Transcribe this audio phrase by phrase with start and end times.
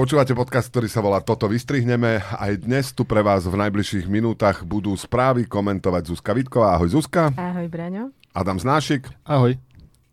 [0.00, 2.24] Počúvate podcast, ktorý sa volá Toto vystrihneme.
[2.24, 6.72] Aj dnes tu pre vás v najbližších minútach budú správy komentovať Zuzka Vitková.
[6.72, 7.36] Ahoj Zuzka.
[7.36, 8.08] Ahoj Braňo.
[8.32, 9.04] Adam Znášik.
[9.28, 9.60] Ahoj.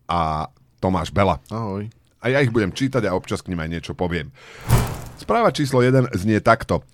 [0.04, 1.40] A Tomáš Bela.
[1.48, 1.88] Ahoj.
[2.20, 4.28] A ja ich budem čítať a občas k nim aj niečo poviem.
[5.16, 6.84] Správa číslo 1 znie takto.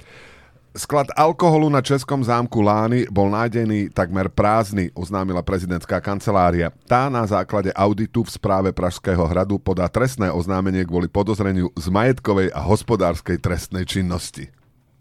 [0.74, 6.74] Sklad alkoholu na Českom zámku Lány bol nájdený takmer prázdny, oznámila prezidentská kancelária.
[6.90, 12.50] Tá na základe auditu v správe Pražského hradu podá trestné oznámenie kvôli podozreniu z majetkovej
[12.50, 14.50] a hospodárskej trestnej činnosti.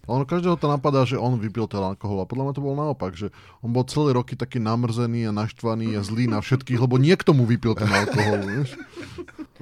[0.05, 3.17] Ono každého to napadá, že on vypil ten alkohol a podľa mňa to bolo naopak,
[3.17, 3.33] že
[3.65, 7.49] on bol celé roky taký namrzený a naštvaný a zlý na všetkých, lebo niekto mu
[7.49, 8.77] vypil ten alkohol, vieš.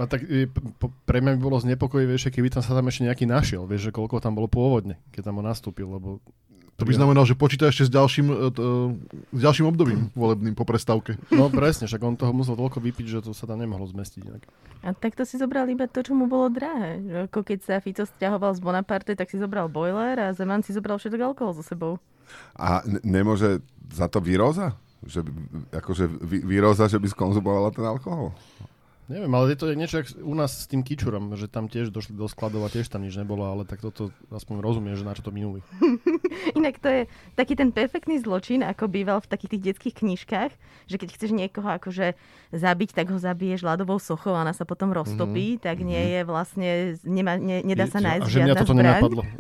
[0.01, 0.49] A tak e,
[1.05, 4.17] pre mňa by bolo znepokojivejšie, keby tam sa tam ešte nejaký našiel, vieš, že koľko
[4.17, 6.17] tam bolo pôvodne, keď tam on nastúpil, lebo
[6.81, 8.69] To by znamenalo, že počíta ešte s ďalším, e, e,
[9.29, 11.13] s ďalším obdobím volebným po prestávke.
[11.29, 14.21] No presne, však on toho musel toľko vypiť, že to sa tam nemohlo zmestiť.
[14.25, 14.43] Inak.
[14.81, 16.97] A takto si zobral iba to, čo mu bolo drahé.
[17.05, 20.73] Že Ako keď sa Fico stiahoval z Bonaparte, tak si zobral boiler a Zeman si
[20.73, 22.01] zobral všetok alkohol so sebou.
[22.57, 23.61] A n- nemôže
[23.93, 24.73] za to výroza?
[25.05, 25.37] Že, by-
[25.77, 28.33] akože výroza, že by skonzumovala ten alkohol?
[29.11, 32.15] Neviem, ale je to niečo jak u nás s tým kičurom, že tam tiež došli
[32.15, 35.27] do skladov a tiež tam nič nebolo, ale tak toto aspoň rozumiem, že na čo
[35.27, 35.59] to minuli.
[36.59, 37.01] Inak to je
[37.35, 40.51] taký ten perfektný zločin, ako býval v takých tých detských knižkách,
[40.87, 42.15] že keď chceš niekoho akože
[42.55, 45.65] zabiť, tak ho zabiješ ľadovou sochou a ona sa potom roztopí, mm-hmm.
[45.67, 46.69] tak nie je vlastne,
[47.03, 48.79] nemá, ne, nedá sa nájsť a že mňa toto zbraň.
[48.79, 49.21] nenapadlo.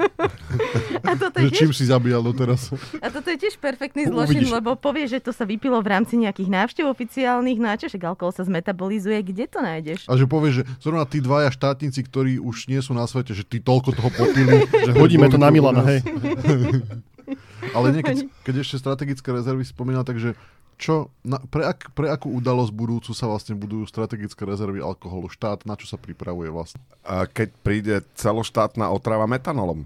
[1.01, 2.69] A toto Že je čím tiež si zabíjal doteraz.
[3.01, 4.53] A toto je tiež perfektný zločin, Uvidíš.
[4.53, 8.05] lebo povie, že to sa vypilo v rámci nejakých návštev oficiálnych, no a čo, však
[8.05, 10.09] alkohol sa zmetabolizuje, kde to nájdeš?
[10.09, 13.45] A že povie, že zrovna tí dvaja štátnici, ktorí už nie sú na svete, že
[13.45, 14.65] tí toľko toho popili.
[14.89, 16.01] že hodíme to na Milana, hej.
[17.77, 20.35] Ale nie, keď, keď ešte strategické rezervy spomínal, takže
[20.81, 25.29] čo, na, pre, ak, pre akú udalosť budúcu sa vlastne budujú strategické rezervy alkoholu?
[25.29, 26.81] Štát na čo sa pripravuje vlastne?
[27.05, 29.85] A keď príde celoštátna otrava metanolom?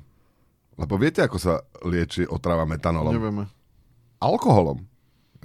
[0.80, 1.54] Lebo viete, ako sa
[1.84, 3.12] lieči otrava metanolom?
[3.12, 3.44] Nevieme.
[4.24, 4.88] Alkoholom.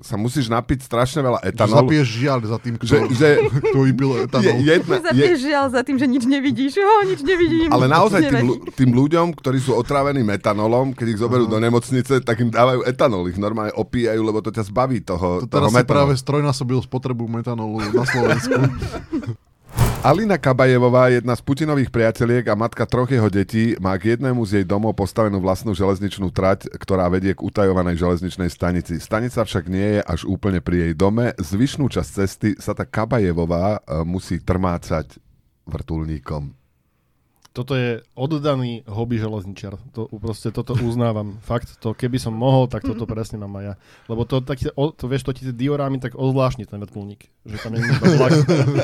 [0.03, 1.77] Sa musíš napiť strašne veľa Že etanolu.
[1.85, 4.57] zapiješ žiaľ za tým, kto, Že, že kto vypil je, etanol.
[4.59, 6.73] jedna, je, Zapieš žiaľ za tým, že nič nevidíš.
[6.77, 7.69] O, nič nevidím.
[7.69, 12.37] ale naozaj tým, tým ľuďom, ktorí sú otrávení metanolom, keď ich zoberú do nemocnice, tak
[12.39, 13.27] im dávajú etanol.
[13.27, 15.91] Ich normálne opíjajú, lebo to ťa zbaví toho, To toho teraz si metanolu.
[15.91, 18.57] práve strojnásobil spotrebu metanolu na Slovensku.
[20.01, 24.57] Alina Kabajevová, jedna z Putinových priateliek a matka troch jeho detí, má k jednému z
[24.57, 28.97] jej domov postavenú vlastnú železničnú trať, ktorá vedie k utajovanej železničnej stanici.
[28.97, 31.37] Stanica však nie je až úplne pri jej dome.
[31.37, 35.21] Zvyšnú časť cesty sa tá Kabajevová e, musí trmácať
[35.69, 36.60] vrtulníkom.
[37.51, 39.75] Toto je oddaný hobby železničiar.
[39.99, 41.39] To, proste toto uznávam.
[41.51, 43.75] Fakt, to keby som mohol, tak toto presne mám aj ja.
[44.07, 47.27] Lebo to, taký, o, to vieš, to ti tie diorámy tak ozvláštni ten vrtulník.
[47.43, 47.81] Že tam je
[48.15, 48.33] vlak.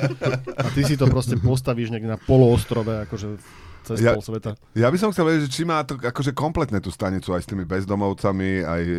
[0.66, 3.38] A ty si to proste postavíš niekde na poloostrove, akože
[3.87, 4.59] cez Ja- pol sveta.
[4.75, 7.49] Ja by som chcel vedieť, že či má to akože kompletne tú stanicu aj s
[7.49, 8.99] tými bezdomovcami, aj e,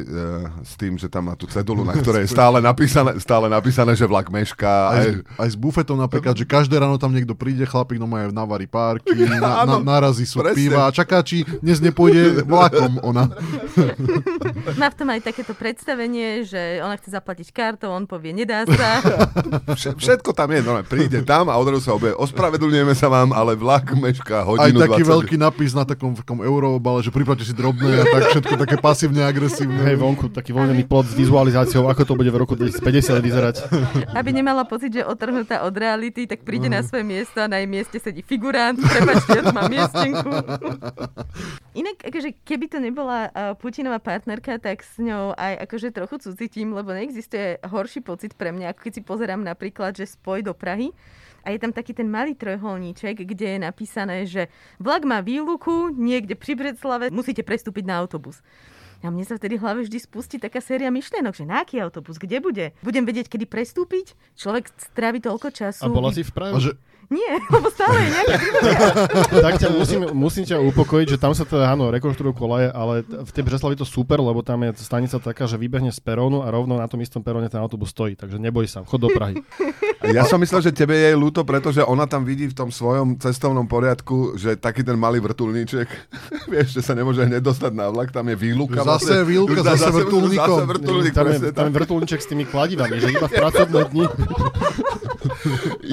[0.63, 4.03] s tým, že tam má tú cedulu, na ktorej je stále napísané, stále napísané že
[4.03, 4.75] vlak mešká.
[4.87, 8.07] Aj, Aj, s, aj s bufetom napríklad, že každé ráno tam niekto príde, chlapík no
[8.07, 10.55] majú navarí párky, na, na, narazí sú presne.
[10.55, 13.27] piva a čaká, či dnes nepôjde vlakom ona.
[14.79, 19.01] Má v tom aj takéto predstavenie, že ona chce zaplatiť kartou, on povie, nedá sa.
[19.73, 23.57] vše- všetko tam je, normálne príde tam a odrazu sa obie, ospravedlňujeme sa vám, ale
[23.57, 25.13] vlak mešká Aj hodinu taký 20.
[25.17, 29.25] veľký napis na takom, takom euroobale, že priplaťte si drobné a tak všetko také pasívne,
[29.25, 29.81] agresívne.
[29.81, 33.55] Hej, vonku taký voľnený plot s vizualizáciou, ako to bude v roku 2050 vyzerať.
[34.13, 37.69] Aby nemala pocit, že otrhnutá od reality, tak príde na svoje miesto a na jej
[37.69, 38.77] mieste sedí figurant.
[38.77, 40.29] Prepačte, ja tu mám miestenku.
[41.81, 46.73] Inak, akože, keby to nebola uh, Putinová partnerka, tak s ňou aj akože trochu cucitím,
[46.73, 50.93] lebo neexistuje horší pocit pre mňa, ako keď si pozerám napríklad, že spoj do Prahy
[51.47, 54.51] a je tam taký ten malý trojholníček, kde je napísané, že
[54.83, 58.43] vlak má výluku niekde pri Breclave, musíte prestúpiť na autobus.
[58.99, 62.17] A mne sa vtedy v hlave vždy spustí taká séria myšlienok, že na aký autobus,
[62.19, 62.65] kde bude?
[62.81, 64.17] Budem vedieť, kedy prestúpiť?
[64.35, 65.85] Človek strávi toľko času.
[65.85, 66.57] A bola si v A Prahe?
[66.57, 66.71] že,
[67.07, 68.35] Nie, lebo stále je nejaká
[69.47, 73.31] tak ťa musím, musím ťa upokojiť, že tam sa teda, áno, rekonštruujú kolaje, ale v
[73.31, 76.75] tej Breslavi to super, lebo tam je stanica taká, že vybehne z perónu a rovno
[76.75, 79.39] na tom istom peróne ten autobus stojí, takže neboj sa, chod do Prahy.
[80.07, 83.65] Ja som myslel, že tebe je ľúto, pretože ona tam vidí v tom svojom cestovnom
[83.65, 85.89] poriadku, že taký ten malý vrtulníček,
[86.47, 88.85] vieš, že sa nemôže hneď dostať na vlak, tam je výluka.
[88.85, 90.57] Zase je výluka, Už zase vrtuľníkom.
[90.63, 94.05] Zase vrtuľník, tam, je, tam je vrtulníček s tými kladivami, že iba v pracovné dni.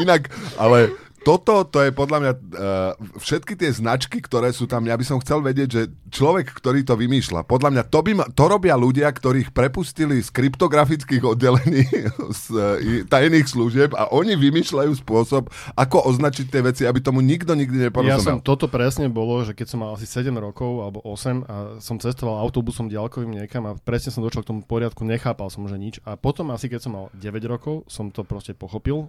[0.04, 0.30] Inak,
[0.60, 0.94] ale
[1.24, 5.18] toto, to je podľa mňa, uh, všetky tie značky, ktoré sú tam, ja by som
[5.24, 5.82] chcel vedieť, že
[6.12, 10.28] človek, ktorý to vymýšľa, podľa mňa to, by ma, to robia ľudia, ktorých prepustili z
[10.28, 11.88] kryptografických oddelení
[12.44, 17.56] z uh, tajných služieb a oni vymýšľajú spôsob, ako označiť tie veci, aby tomu nikto
[17.56, 18.14] nikdy neporozumel.
[18.14, 21.56] Ja som, toto presne bolo, že keď som mal asi 7 rokov alebo 8 a
[21.80, 25.80] som cestoval autobusom ďalkovým niekam a presne som došiel k tomu poriadku, nechápal som, že
[25.80, 26.04] nič.
[26.04, 29.08] A potom asi keď som mal 9 rokov, som to proste pochopil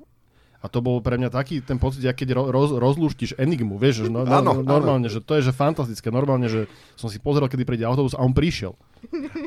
[0.62, 4.24] a to bol pre mňa taký ten pocit, keď roz, rozlúštíš enigmu, vieš, že no,
[4.24, 5.13] no, normálne, áno.
[5.13, 8.34] že to je že fantastické, normálne, že som si pozrel, kedy príde autobus a on
[8.34, 8.74] prišiel.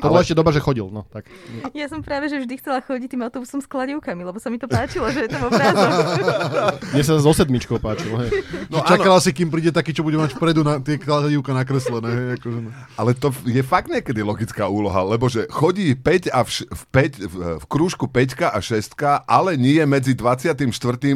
[0.03, 0.87] To bolo ešte doba, že chodil.
[0.89, 1.27] No, tak.
[1.75, 4.69] Ja som práve, že vždy chcela chodiť tým autobusom s kladivkami, lebo sa mi to
[4.69, 5.91] páčilo, že je tam obrázok.
[6.93, 8.21] Mne sa so sedmičkou páčilo.
[8.23, 8.45] Hej.
[8.71, 12.09] No, čakala si, kým príde taký, čo bude mať vpredu na tie kladivka nakreslené.
[12.09, 12.69] Hej, akože no.
[12.95, 17.27] Ale to je fakt niekedy logická úloha, lebo že chodí 5 a v, v, 5,
[17.27, 18.95] v, v krúžku 5 a 6,
[19.27, 20.63] ale nie medzi 24.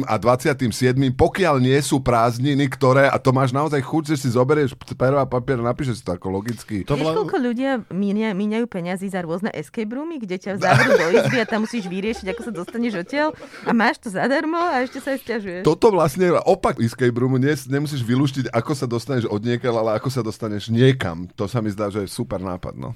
[0.04, 0.68] a 27.
[1.14, 5.26] pokiaľ nie sú prázdniny, ktoré, a to máš naozaj chuť, že si zoberieš pero a
[5.26, 6.84] papier a napíšeš to ako logicky.
[6.84, 11.06] To Vieš, koľko ľudia mínia míňajú peniazy za rôzne escape roomy, kde ťa zavrú do
[11.14, 13.28] izby a tam musíš vyriešiť, ako sa dostaneš odtiaľ
[13.64, 15.62] a máš to zadarmo a ešte sa aj stiažuješ.
[15.62, 20.10] Toto vlastne opak escape roomu, nie, nemusíš vylúštiť, ako sa dostaneš od niekiaľ, ale ako
[20.10, 21.30] sa dostaneš niekam.
[21.38, 22.74] To sa mi zdá, že je super nápad.
[22.74, 22.92] No.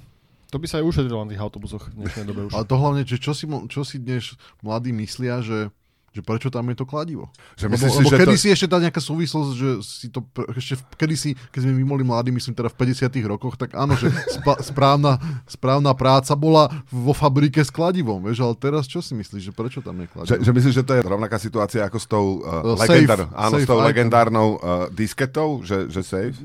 [0.48, 2.56] To by sa aj ušetrilo na tých autobusoch v dnešnej dobe už.
[2.56, 4.32] Ale to hlavne, že čo si, čo si dnes
[4.64, 5.68] mladí myslia, že
[6.12, 7.28] že prečo tam je to kladivo?
[7.56, 8.40] Že lebo, si, lebo že kedy to...
[8.40, 10.24] si ešte tá nejaká súvislosť, že si to
[10.56, 13.94] ešte kedy si, keď sme my boli mladí, myslím teda v 50 rokoch, tak áno,
[13.94, 19.12] že spa, správna, správna práca bola vo fabrike s kladivom, vieš, ale teraz čo si
[19.14, 20.30] myslíš, že prečo tam je kladivo?
[20.32, 23.54] Že, že myslíš, že to je rovnaká situácia ako s tou, uh, legendár, safe, áno,
[23.56, 24.58] safe s tou legendárnou uh,
[24.92, 26.36] disketou, že, že safe?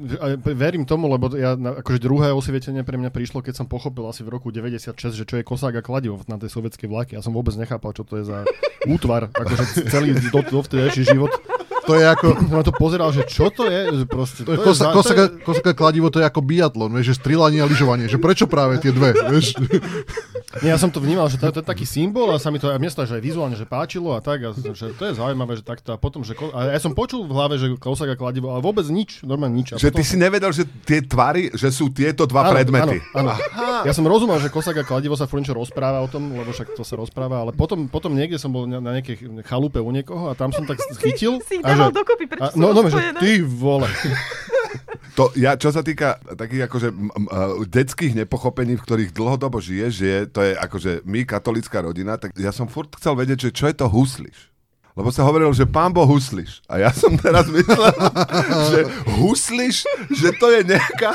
[0.43, 4.35] Verím tomu, lebo ja, akože druhé osvietenie pre mňa prišlo, keď som pochopil asi v
[4.35, 7.11] roku 96, že čo je kosák a kladivo na tej sovietskej vlaky.
[7.17, 8.43] Ja som vôbec nechápal, čo to je za
[8.87, 11.31] útvar, akože celý do, dovtedajší život.
[11.83, 12.27] To je ako...
[12.47, 14.07] Na to pozeral, že čo to je?
[14.07, 15.43] Proste, to je kosa, je, kosaka, je...
[15.43, 18.07] kosaka kladivo, to je ako biatlon, vieš, že strilanie a lyžovanie.
[18.07, 19.55] Že prečo práve tie dve, vieš?
[20.61, 22.69] Nie, ja som to vnímal, že to, to je taký symbol a sa mi to
[22.69, 24.45] aj miesta, že aj vizuálne, že páčilo a tak.
[24.45, 25.91] A, že to je zaujímavé, že takto.
[25.93, 26.37] A potom, že...
[26.53, 29.73] A ja som počul v hlave, že kosaka kladivo, ale vôbec nič, normálne nič.
[29.73, 29.99] A že potom...
[29.99, 33.01] ty si nevedel, že tie tvary, že sú tieto dva áno, predmety.
[33.17, 33.81] Áno, áno.
[33.83, 36.95] Ja som rozumel, že kosaka kladivo sa furt rozpráva o tom, lebo však to sa
[36.95, 40.53] rozpráva, ale potom, potom niekde som bol na, na nejakej chalupe u niekoho a tam
[40.53, 41.41] som tak chytil.
[41.43, 43.89] Si a že, dokopy, prečo a, no, no, že ty vole.
[45.13, 47.25] To, ja, čo sa týka takých akože m, m,
[47.69, 52.49] detských nepochopení, v ktorých dlhodobo žije, že to je akože my, katolická rodina, tak ja
[52.49, 54.52] som furt chcel vedieť, že čo je to husliš.
[54.93, 56.61] Lebo sa hovorilo, že pán Boh huslíš.
[56.69, 57.89] A ja som teraz myslel,
[58.69, 58.79] že
[59.17, 61.09] huslíš, že to je nejaká...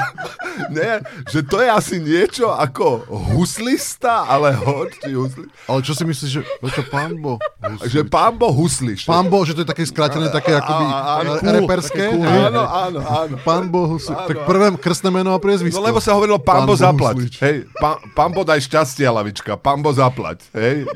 [0.74, 0.98] Nie,
[1.30, 3.06] že to je asi niečo ako
[3.38, 5.48] huslista, ale hoď, či huslíš.
[5.70, 6.42] Ale čo si myslíš, že
[6.74, 7.90] to pán Boh huslíš?
[7.94, 9.06] Že pán Boh huslíš.
[9.06, 10.84] Pán Boh, že to je také skrátené, také akoby
[11.38, 12.18] cool, reperské.
[12.18, 13.34] Cool, áno, áno, áno.
[13.46, 14.18] Pán Boh huslíš.
[14.26, 15.78] Tak prvé krstné meno a priezvisko.
[15.78, 17.30] No lebo sa hovorilo pán, pán Boh zaplať.
[17.38, 19.54] Hej, pán, pán Boh daj šťastie, lavička.
[19.54, 20.42] Pán Boh zaplať.
[20.50, 20.82] Hej.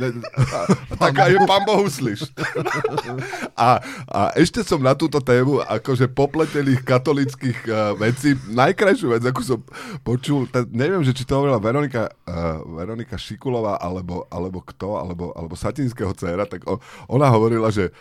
[1.02, 2.30] Tak aj pán Boh huslíš.
[3.56, 9.40] a, a ešte som na túto tému akože popletených katolických uh, vecí, najkrajšiu vec, ako
[9.40, 9.58] som
[10.02, 15.24] počul, ten, neviem, že či to hovorila Veronika, uh, Veronika Šikulová, alebo, alebo kto, alebo,
[15.36, 17.92] alebo Satinského dcera, tak on, ona hovorila, že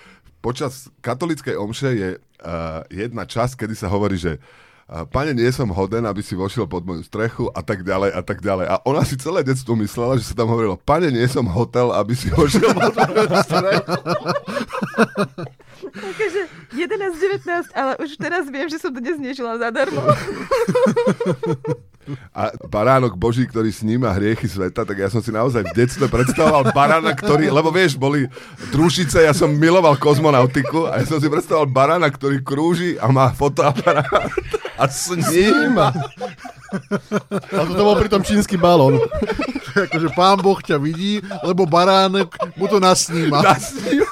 [0.42, 4.71] počas katolickej omše je uh, jedna časť, kedy sa hovorí, že uh,
[5.08, 8.44] pane, nie som hoden, aby si vošiel pod moju strechu a tak ďalej a tak
[8.44, 8.66] ďalej.
[8.68, 12.12] A ona si celé detstvo myslela, že sa tam hovorilo, pane, nie som hotel, aby
[12.12, 13.96] si vošiel pod moju strechu.
[16.22, 16.42] Takže
[16.76, 20.04] 11, 19, ale už teraz viem, že som dnes nežila zadarmo.
[22.34, 26.74] A baránok Boží, ktorý sníma hriechy sveta, tak ja som si naozaj v detstve predstavoval
[26.74, 28.28] barána, ktorý, lebo vieš, boli
[28.74, 33.30] družice, ja som miloval kozmonautiku a ja som si predstavoval barána, ktorý krúži a má
[33.32, 34.32] fotoaparát
[34.82, 35.94] a sníma.
[37.52, 38.98] A to bol pritom čínsky balón.
[39.72, 43.40] akože pán Boh ťa vidí, lebo baránek mu to nasníma.
[43.44, 44.08] nasníma.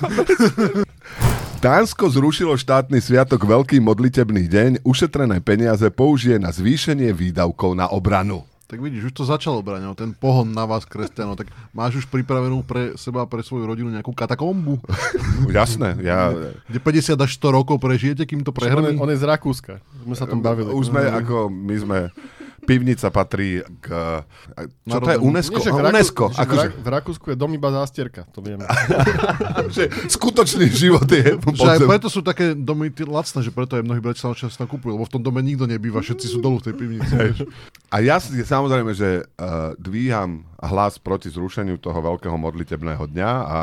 [1.59, 8.47] Dánsko zrušilo štátny sviatok Veľký modlitebný deň, ušetrené peniaze použije na zvýšenie výdavkov na obranu.
[8.71, 11.35] Tak vidíš, už to začalo brať, ten pohon na vás, kresťanov.
[11.35, 14.79] Tak máš už pripravenú pre seba, pre svoju rodinu nejakú katakombu?
[15.51, 16.31] Jasné, ja...
[16.63, 18.95] Kde 50 až 100 rokov prežijete, kým to prehrmí?
[18.95, 20.71] On, on je z Rakúska, sme sa tom bavili.
[20.71, 21.99] Už sme, ako, my sme
[22.69, 23.87] pivnica patrí k...
[24.85, 25.57] Čo to je UNESCO?
[25.57, 26.23] Nie, v, UNESCO.
[26.29, 26.67] Rakú, akože...
[26.77, 28.69] v Rakúsku je dom iba zástierka, to vieme.
[29.75, 33.97] že skutočný život je Že aj preto sú také domy lacné, že preto aj mnohí
[33.97, 37.13] bratislavčania často kupujú, lebo v tom dome nikto nebýva, všetci sú dolu v tej pivnici.
[37.89, 43.59] A ja samozrejme, že uh, dvíham hlas proti zrušeniu toho veľkého modlitebného dňa a, a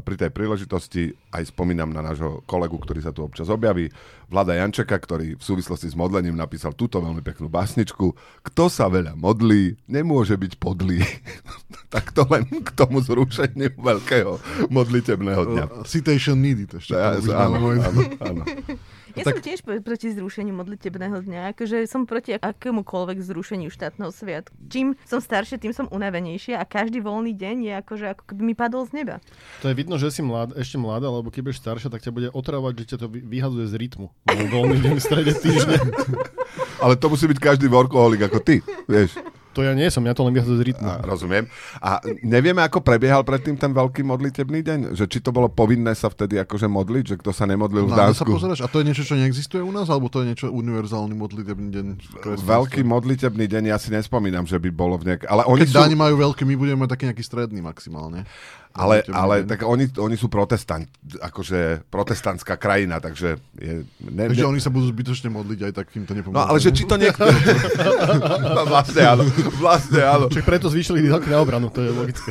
[0.00, 3.92] pri tej príležitosti aj spomínam na nášho kolegu, ktorý sa tu občas objaví,
[4.28, 8.12] Vlada Jančeka, ktorý v súvislosti s modlením napísal túto veľmi peknú básničku.
[8.44, 11.00] Kto sa veľa modlí, nemôže byť podlý.
[11.94, 14.36] tak to len k tomu zrušeniu veľkého
[14.68, 15.64] modlitebného dňa.
[15.88, 16.92] Citation needed ešte.
[16.92, 18.42] Ja, áno, áno, áno.
[19.18, 19.34] Ja tak...
[19.38, 24.54] som tiež proti zrušeniu modlitebného dňa, akože som proti akémukoľvek zrušeniu štátneho sviatku.
[24.70, 28.54] Čím som staršie, tým som unavenejšie a každý voľný deň je akože ako keby mi
[28.54, 29.16] padol z neba.
[29.62, 32.28] To je vidno, že si mlad, ešte mladá, lebo keď budeš staršia, tak ťa bude
[32.30, 34.06] otravovať, že ťa to vyhadzuje z rytmu.
[34.26, 35.78] Voľný deň v strede týždňa.
[36.84, 39.18] Ale to musí byť každý workoholik ako ty, vieš.
[39.56, 40.88] To ja nie som, ja to len vyhľadám z rytmu.
[40.88, 41.44] A, rozumiem.
[41.80, 44.78] A nevieme, ako prebiehal predtým ten veľký modlitebný deň?
[44.94, 47.98] Že či to bolo povinné sa vtedy akože modliť, že kto sa nemodlil v no,
[47.98, 48.28] Dánsku?
[48.28, 51.14] sa pozeráš, a to je niečo, čo neexistuje u nás, alebo to je niečo univerzálny
[51.16, 51.86] modlitebný deň?
[52.44, 55.26] Veľký modlitebný deň, ja si nespomínam, že by bolo v nejak...
[55.26, 55.78] Ale oni Keď sú...
[55.80, 58.28] Dáni majú veľký, my budeme mať taký nejaký stredný maximálne.
[58.76, 60.86] Ale, ale tak oni, oni sú protestant,
[61.18, 63.40] akože protestantská krajina, takže...
[63.58, 64.50] Je, ne, takže ne...
[64.54, 66.36] oni sa budú zbytočne modliť, aj tak im to nepomôže.
[66.36, 67.26] No ale že či to niekto...
[68.72, 69.24] vlastne áno,
[69.58, 70.30] vlastne áno.
[70.30, 72.30] Čiže preto zvýšili výdavky na obranu, to je logické.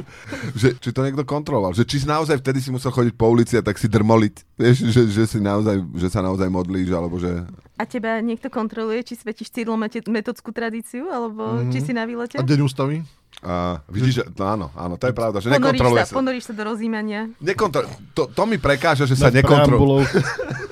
[0.60, 3.56] že, či to niekto kontroloval, že či si naozaj vtedy si musel chodiť po ulici
[3.56, 7.48] a tak si drmoliť, vieš, že, že, si naozaj, že sa naozaj modlíš, alebo že...
[7.78, 9.78] A teba niekto kontroluje, či svetíš cídlo
[10.10, 11.72] metodskú tradíciu, alebo mm-hmm.
[11.72, 12.36] či si na výlete?
[12.36, 13.06] A deň ústavy?
[13.38, 16.10] Uh, vidíš, že, no áno, áno, to je pravda, že nekontroluje sa.
[16.10, 17.30] Ponoríš sa do rozímania.
[17.38, 20.10] Nekontro- to, to mi prekáža, že sa nekontroluje.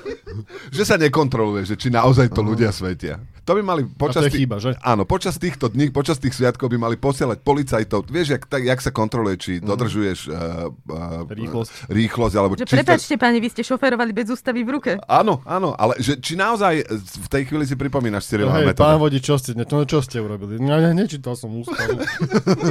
[0.75, 3.23] že sa nekontroluje, že či naozaj to ľudia svetia.
[3.47, 4.75] To by mali počas, to je chyba, že?
[4.83, 8.11] Áno, počas týchto dní, počas tých sviatkov by mali posielať policajtov.
[8.11, 9.71] Vieš, jak, tak, jak sa kontroluje, či uh-huh.
[9.71, 11.87] dodržuješ uh, uh, rýchlosť.
[11.87, 14.91] rýchlosť alebo že či prepačte, páni, vy ste šoferovali bez ústavy v ruke.
[15.07, 16.91] Áno, áno, ale že, či naozaj
[17.23, 20.19] v tej chvíli si pripomínaš Cyrila no, hej, Pán vodič, čo ste, to, čo ste
[20.19, 20.59] urobili?
[20.67, 22.03] Ja ne, nečítal som ústavu.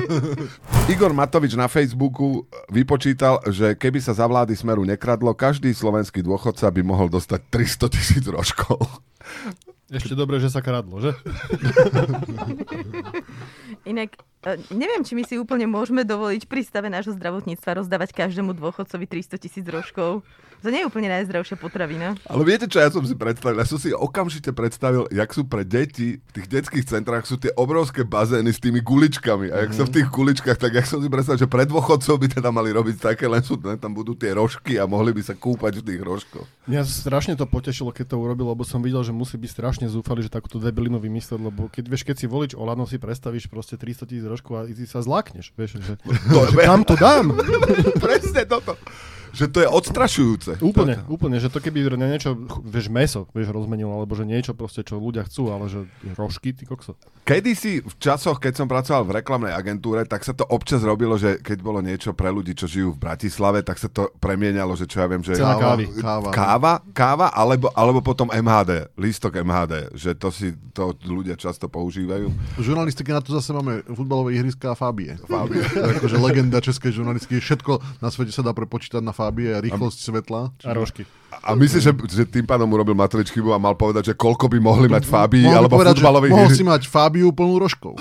[0.93, 6.69] Igor Matovič na Facebooku vypočítal, že keby sa za vlády Smeru nekradlo, každý slovenský dôchodca
[6.69, 8.85] by mohol dostať 300 tisíc rožkov.
[9.87, 11.15] Ešte dobre, že sa kradlo, že?
[13.91, 18.59] Inak, e, neviem, či my si úplne môžeme dovoliť pri stave nášho zdravotníctva rozdávať každému
[18.59, 20.27] dôchodcovi 300 tisíc rožkov.
[20.67, 22.19] To nie je úplne najzdravšia potravina.
[22.27, 23.63] Ale viete, čo ja som si predstavil?
[23.63, 27.55] Ja som si okamžite predstavil, jak sú pre deti v tých detských centrách sú tie
[27.55, 29.55] obrovské bazény s tými guličkami.
[29.55, 29.79] A jak mm.
[29.79, 32.75] sa v tých guličkách, tak jak som si predstavil, že pre dôchodcov by teda mali
[32.75, 35.87] robiť také, len sú, len tam budú tie rožky a mohli by sa kúpať v
[35.87, 36.51] tých rožkoch.
[36.67, 40.27] Mňa strašne to potešilo, keď to urobil, lebo som videl, že musí byť strašne zúfali,
[40.27, 44.03] že takúto debelinu vymyslieť, lebo keď, vieš, keď si volič Olano si predstavíš proste 300
[44.11, 47.39] tisíc rožkov a ty sa zlákneš, vieš, že, že kam to dám?
[48.03, 48.75] Presne toto
[49.37, 50.65] že to je odstrašujúce.
[50.65, 51.13] Úplne, to...
[51.13, 52.33] úplne, že to keby niečo,
[52.65, 55.85] vieš, meso, vieš, rozmenilo, alebo že niečo proste, čo ľudia chcú, ale že
[56.17, 56.97] rožky, ty kokso.
[57.29, 61.21] Kedy si v časoch, keď som pracoval v reklamnej agentúre, tak sa to občas robilo,
[61.21, 64.89] že keď bolo niečo pre ľudí, čo žijú v Bratislave, tak sa to premienialo, že
[64.89, 65.37] čo ja viem, že...
[65.37, 65.85] Cena kávy.
[66.01, 71.69] Káva, káva, káva alebo, alebo potom MHD, lístok MHD, že to si to ľudia často
[71.69, 72.33] používajú.
[72.57, 75.19] V žurnalistike na to zase máme futbalové ihriska a Fábie.
[75.27, 75.61] Fábie.
[76.01, 77.43] akože legenda českej žurnalistiky.
[77.43, 80.41] Všetko na svete sa dá prepočítať na Fábie a rýchlosť a, svetla.
[80.67, 81.03] A rožky.
[81.43, 84.59] A myslíš, že, že tým pádom urobil Matovič chybu a mal povedať, že koľko by
[84.59, 86.33] mohli mať Fábii alebo povedať, futbalových...
[86.33, 87.95] Mohol si mať Fábiu plnú rožkou.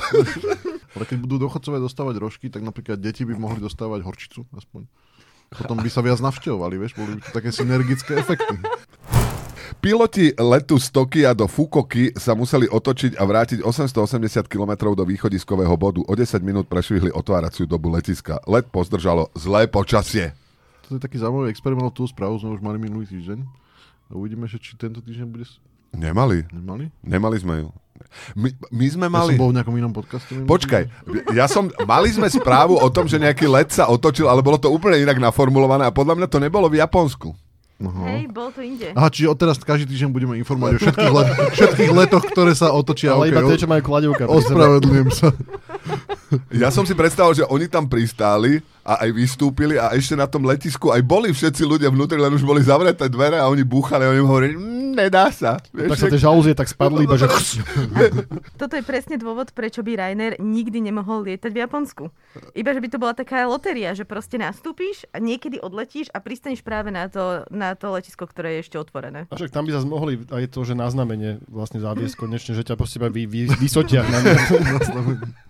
[0.96, 4.88] Ale keď budú dochodcové dostávať rožky, tak napríklad deti by mohli dostávať horčicu aspoň.
[5.52, 8.56] Potom by sa viac navštevovali, vieš, boli by to také synergické efekty.
[9.84, 15.76] Piloti letu z Tokia do Fukoky sa museli otočiť a vrátiť 880 km do východiskového
[15.78, 16.02] bodu.
[16.06, 18.42] O 10 minút prešvihli otváraciu dobu letiska.
[18.50, 20.34] Let pozdržalo zlé počasie.
[20.86, 23.42] To je taký zaujímavý experiment, tú správu sme už mali minulý týždeň.
[24.06, 25.50] A uvidíme, že či tento týždeň bude...
[25.96, 26.46] Nemali.
[26.54, 26.94] Nemali?
[27.02, 27.68] Nemali sme ju.
[28.36, 29.34] My, my sme mali...
[29.34, 30.32] Ja som bol v nejakom inom podcaste.
[30.46, 30.84] Počkaj,
[31.34, 31.72] ja som...
[31.88, 35.18] Mali sme správu o tom, že nejaký let sa otočil, ale bolo to úplne inak
[35.18, 37.34] naformulované a podľa mňa to nebolo v Japonsku.
[37.76, 38.08] Uh-huh.
[38.08, 38.88] Hej, bol to inde.
[38.96, 41.28] Aha, čiže odteraz každý týždeň budeme informovať o všetkých, let,
[41.60, 43.12] všetkých letoch, ktoré sa otočia.
[43.12, 44.24] Ale okay, iba tie, čo majú kladivka.
[44.32, 45.28] Ospravedlňujem sa.
[46.50, 50.46] Ja som si predstavil, že oni tam pristáli a aj vystúpili a ešte na tom
[50.46, 54.14] letisku aj boli všetci ľudia vnútri, len už boli zavreté dvere a oni búchali a
[54.14, 55.58] oni hovorili, mmm, nedá sa.
[55.74, 57.26] Vieš, tak sa tie žalúzie tak spadli, iba že...
[58.62, 62.04] Toto je presne dôvod, prečo by Rainer nikdy nemohol lietať v Japonsku.
[62.54, 66.62] Iba, že by to bola taká lotéria, že proste nastúpíš a niekedy odletíš a pristaneš
[66.62, 69.26] práve na to, na to letisko, ktoré je ešte otvorené.
[69.30, 72.62] A však tam by zase mohli aj to, že na znamenie vlastne zaviesť konečne, že
[72.62, 74.22] ťa proste vy, vy, vysotia na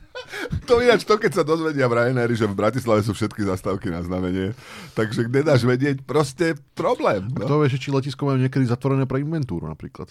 [0.65, 4.01] To ináč to, keď sa dozvedia v Ryanairi, že v Bratislave sú všetky zastávky na
[4.01, 4.57] znamenie.
[4.97, 7.29] Takže kde dáš vedieť, proste problém.
[7.37, 7.45] No?
[7.45, 10.09] To vieš, či letisko majú niekedy zatvorené pre inventúru napríklad.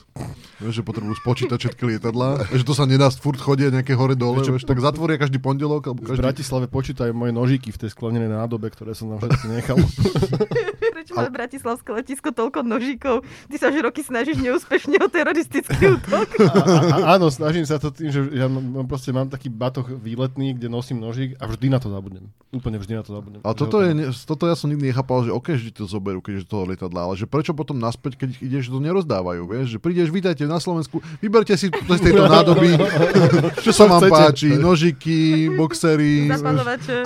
[0.63, 2.47] Vieš, že potrebujú spočítať všetky lietadlá.
[2.55, 4.47] Že to sa nedá furt chodiť nejaké hore dole.
[4.47, 5.91] Vieš, tak zatvoria každý pondelok.
[5.91, 6.23] Alebo každý...
[6.23, 9.77] V Bratislave počítajú moje nožiky v tej sklenenej nádobe, ktoré som tam všetky nechal.
[11.15, 13.23] Má Bratislavské letisko toľko nožíkov?
[13.47, 16.29] Ty sa už roky snažíš neúspešne o teroristický útok.
[16.43, 20.59] A, a, áno, snažím sa to tým, že ja mám, proste mám taký batoh výletný,
[20.59, 22.27] kde nosím nožík a vždy na to zabudnem.
[22.51, 23.41] Úplne vždy na to zabudnem.
[23.47, 26.67] Ale toto, je, toto ja som nikdy nechápal, že OK, že to zoberú, keďže toho
[26.67, 30.59] lietadla, ale že prečo potom naspäť, keď ideš, to nerozdávajú, vieš, že prídeš, vítajte na
[30.59, 32.75] Slovensku, vyberte si z tejto nádoby,
[33.65, 36.31] čo sa vám páči, nožiky, boxery.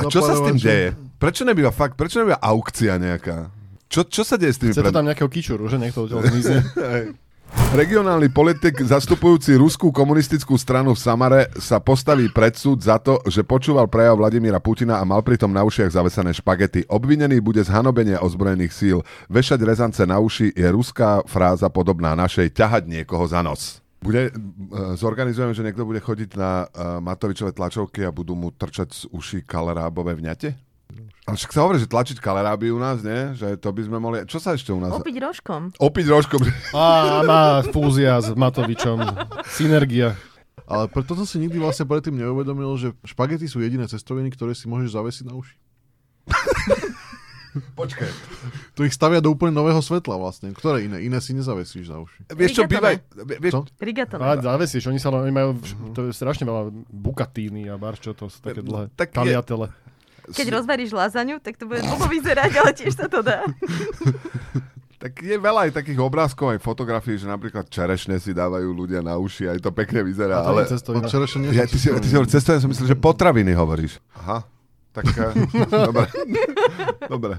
[0.09, 0.97] Čo sa s tým deje?
[1.19, 3.58] Prečo nebýva fakt, prečo nebýva aukcia nejaká?
[3.89, 4.71] Čo, čo sa deje s tým?
[4.77, 6.61] Chce to tam nejakého kičuru, že niekto odtiaľ zmizne.
[7.49, 13.41] Regionálny politik zastupujúci ruskú komunistickú stranu v Samare sa postaví pred súd za to, že
[13.41, 16.85] počúval prejav Vladimíra Putina a mal pritom na ušiach zavesené špagety.
[16.93, 18.99] Obvinený bude z hanobenia ozbrojených síl.
[19.33, 23.81] Vešať rezance na uši je ruská fráza podobná našej ťahať niekoho za nos.
[24.05, 28.89] Bude, uh, zorganizujeme, že niekto bude chodiť na uh, Matovičové tlačovky a budú mu trčať
[28.93, 30.68] z uši kalerábové vňate?
[31.29, 33.37] Ale však sa hovorí, že tlačiť kaleráby u nás, nie?
[33.37, 34.17] Že to by sme mohli...
[34.25, 34.97] Čo sa ešte u nás...
[34.97, 35.69] Opiť rožkom.
[35.77, 36.41] Opiť rožkom.
[36.73, 39.05] Á, má fúzia s Matovičom.
[39.53, 40.17] Synergia.
[40.65, 44.69] Ale preto som si nikdy vlastne predtým neuvedomil, že špagety sú jediné cestoviny, ktoré si
[44.69, 45.57] môžeš zavesiť na uši.
[47.81, 48.11] Počkaj.
[48.77, 50.53] Tu ich stavia do úplne nového svetla vlastne.
[50.53, 51.05] Ktoré iné?
[51.05, 52.25] Iné si nezavesíš na uši.
[52.33, 53.01] Vieš čo, bývaj...
[53.41, 53.53] Vieš...
[53.53, 53.61] Co?
[53.81, 54.21] Rigatone.
[54.25, 55.61] A zavesíš, oni sa oni majú,
[55.93, 58.93] to je strašne veľa bukatíny a barčo, to sú také dlhé.
[58.97, 59.69] Tak taliatele.
[59.69, 59.89] Je
[60.33, 63.45] keď rozvaríš lazaňu, tak to bude dlho vyzerať, ale tiež sa to dá.
[64.99, 69.15] Tak je veľa aj takých obrázkov, aj fotografií, že napríklad čerešne si dávajú ľudia na
[69.15, 70.43] uši, aj to pekne vyzerá.
[70.43, 70.67] ale...
[71.07, 74.03] Čerešne ja, ty si, ty si hovoríš cestovina, som myslel, že potraviny hovoríš.
[74.19, 74.43] Aha,
[74.91, 75.39] tak uh,
[75.95, 76.11] dobre.
[77.07, 77.35] dobre.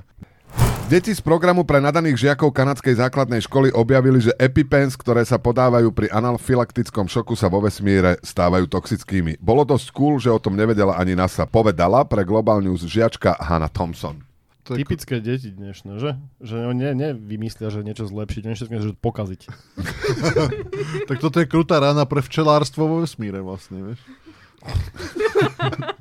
[0.90, 5.94] Deti z programu pre nadaných žiakov kanadskej základnej školy objavili, že EpiPens, ktoré sa podávajú
[5.94, 9.38] pri analfilaktickom šoku, sa vo vesmíre stávajú toxickými.
[9.38, 11.46] Bolo dosť cool, že o tom nevedela ani NASA.
[11.46, 14.26] Povedala pre Global News žiačka Hannah Thompson.
[14.66, 15.30] To je Typické ko...
[15.30, 16.18] deti dnešné, že?
[16.42, 19.42] Že ne, nevymyslia, že niečo zlepšiť, oni všetko že pokaziť.
[21.14, 24.02] tak toto je krutá rána pre včelárstvo vo vesmíre vlastne, vieš?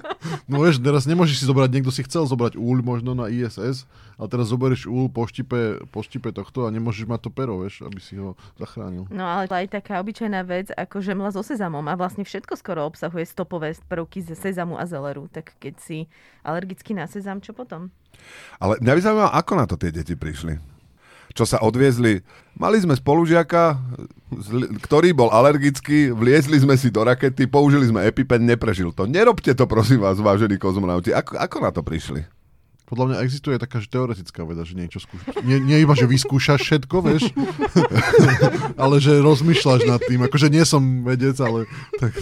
[0.51, 3.87] No vieš, teraz nemôžeš si zobrať, niekto si chcel zobrať úľ možno na ISS,
[4.19, 7.87] ale teraz zoberieš úľ po štipe, po štipe tohto a nemôžeš mať to pero, vieš,
[7.87, 9.07] aby si ho zachránil.
[9.15, 13.25] No ale aj taká obyčajná vec, ako žemla so sezamom a vlastne všetko skoro obsahuje
[13.29, 15.99] stopové prvky ze sezamu a zeleru, tak keď si
[16.43, 17.95] alergický na sezam, čo potom?
[18.59, 20.78] Ale mňa by zaujímalo, ako na to tie deti prišli
[21.33, 22.21] čo sa odviezli.
[22.59, 23.79] Mali sme spolužiaka,
[24.85, 29.09] ktorý bol alergický, vliezli sme si do rakety, použili sme EpiPen, neprežil to.
[29.09, 31.15] Nerobte to, prosím vás, vážení kozmonauti.
[31.15, 32.38] Ako, ako na to prišli?
[32.89, 35.45] Podľa mňa existuje taká že teoretická veda, že niečo skúšaš.
[35.45, 37.29] Nie, nie iba, že vyskúšaš všetko, vieš,
[38.83, 40.25] ale že rozmýšľaš nad tým.
[40.25, 41.69] Akože nie som vedec, ale...
[42.01, 42.13] Tak...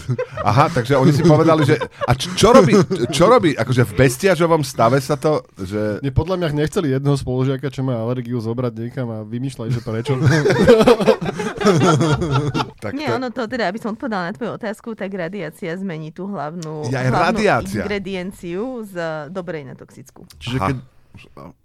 [0.43, 1.79] Aha, takže oni si povedali, že...
[2.03, 2.75] A čo, robí,
[3.15, 3.55] čo robí?
[3.55, 5.47] Akože v bestiažovom stave sa to...
[5.55, 6.03] Že...
[6.03, 10.19] Nie, podľa mňa nechceli jedného spolužiaka, čo má alergiu, zobrať niekam a vymýšľali, že prečo.
[12.83, 13.15] tak nie, to...
[13.17, 17.07] ono to teda, aby som odpovedala na tvoju otázku, tak radiácia zmení tú hlavnú, ja,
[17.07, 17.83] hlavnú radiácia.
[17.83, 20.27] ingredienciu z dobrej na toxickú.
[20.39, 20.77] Čiže že keď,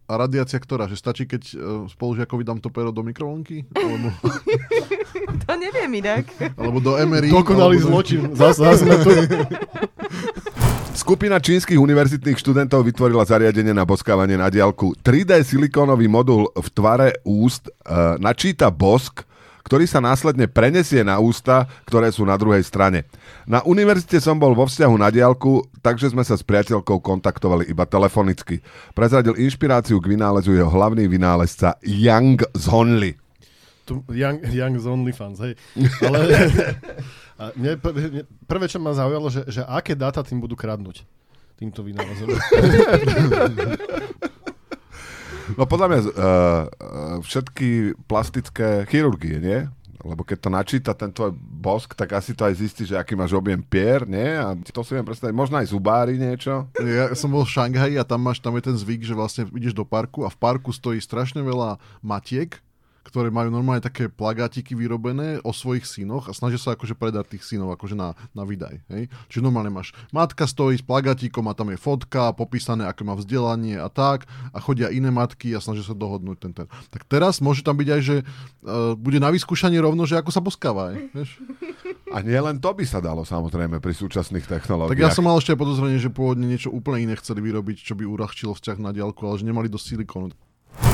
[0.08, 0.88] a radiácia ktorá?
[0.88, 3.68] Že stačí, keď uh, spolužiakovi dám to pero do mikrovlnky?
[3.76, 4.12] Alebo...
[5.44, 6.28] to neviem inak.
[6.56, 7.28] Alebo do emery?
[7.28, 7.88] Dokonalý alebo...
[7.88, 8.32] zločin.
[8.36, 9.10] Zas, zas sme tu.
[11.02, 14.92] Skupina čínskych univerzitných študentov vytvorila zariadenie na boskávanie na diálku.
[15.00, 19.24] 3D silikónový modul v tvare úst uh, načíta bosk,
[19.62, 23.06] ktorý sa následne prenesie na ústa, ktoré sú na druhej strane.
[23.46, 27.86] Na univerzite som bol vo vzťahu na diálku, takže sme sa s priateľkou kontaktovali iba
[27.86, 28.60] telefonicky.
[28.94, 33.14] Prezradil inšpiráciu k vynálezu jeho hlavný vynálezca Yang Zonli.
[33.82, 35.58] Tu, young, young Zonli fans, hej.
[36.06, 36.18] Ale
[37.42, 41.02] a mne, mne, prvé, čo ma zaujalo, že, že aké dáta tým budú kradnúť
[41.58, 42.30] týmto vynálezom.
[45.56, 46.10] No podľa mňa uh,
[47.22, 49.60] všetky plastické chirurgie, nie?
[50.02, 53.38] lebo keď to načíta ten tvoj bosk, tak asi to aj zistí, že aký máš
[53.38, 54.34] objem pier, nie?
[54.34, 56.66] A to si viem predstaviť, možno aj zubári niečo.
[56.82, 59.78] Ja som bol v Šanghaji a tam máš, tam je ten zvyk, že vlastne ideš
[59.78, 62.58] do parku a v parku stojí strašne veľa matiek,
[63.12, 67.44] ktoré majú normálne také plagátiky vyrobené o svojich synoch a snažia sa akože predať tých
[67.44, 68.80] synov akože na, na výdaj.
[68.88, 69.12] Hej?
[69.28, 73.76] Čiže normálne máš, matka stojí s plagátikom a tam je fotka, popísané, aké má vzdelanie
[73.76, 74.24] a tak
[74.56, 76.66] a chodia iné matky a snažia sa dohodnúť ten ten.
[76.88, 80.40] Tak teraz môže tam byť aj, že uh, bude na vyskúšanie rovno, že ako sa
[80.40, 80.94] boskáva.
[80.94, 81.36] Aj, vieš?
[82.12, 84.92] A nie len to by sa dalo samozrejme pri súčasných technológiách.
[84.96, 88.04] Tak ja som mal ešte podozrenie, že pôvodne niečo úplne iné chceli vyrobiť, čo by
[88.08, 90.32] urahčilo vzťah na diálku, ale že nemali dosť silikónu.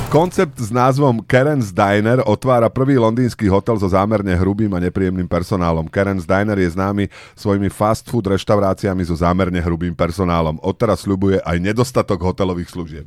[0.08, 5.84] Koncept s názvom Karen's Diner otvára prvý londýnsky hotel so zámerne hrubým a nepríjemným personálom.
[5.84, 10.56] Karen's Diner je známy svojimi fast food reštauráciami so zámerne hrubým personálom.
[10.64, 13.06] Odteraz sľubuje aj nedostatok hotelových služieb.